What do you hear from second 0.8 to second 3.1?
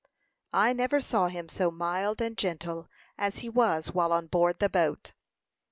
saw him so mild and gentle